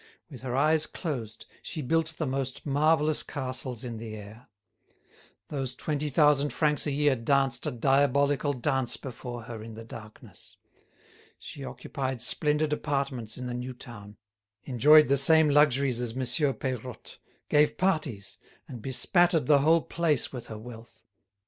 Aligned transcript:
With 0.31 0.41
her 0.41 0.55
eyes 0.55 0.87
closed 0.87 1.45
she 1.61 1.83
built 1.83 2.15
the 2.17 2.25
most 2.25 2.65
marvellous 2.65 3.21
castles 3.21 3.83
in 3.83 3.97
the 3.97 4.15
air. 4.15 4.47
Those 5.49 5.75
twenty 5.75 6.09
thousand 6.09 6.51
francs 6.51 6.87
a 6.87 6.91
year 6.91 7.15
danced 7.15 7.67
a 7.67 7.71
diabolical 7.71 8.53
dance 8.53 8.97
before 8.97 9.43
her 9.43 9.61
in 9.61 9.75
the 9.75 9.83
darkness. 9.83 10.57
She 11.37 11.63
occupied 11.63 12.19
splendid 12.19 12.73
apartments 12.73 13.37
in 13.37 13.45
the 13.45 13.53
new 13.53 13.73
town, 13.75 14.17
enjoyed 14.63 15.07
the 15.07 15.17
same 15.17 15.51
luxuries 15.51 15.99
as 15.99 16.15
Monsieur 16.15 16.51
Peirotte, 16.51 17.19
gave 17.47 17.77
parties, 17.77 18.39
and 18.67 18.81
bespattered 18.81 19.45
the 19.45 19.59
whole 19.59 19.83
place 19.83 20.31
with 20.33 20.47
her 20.47 20.57
wealth. 20.57 21.03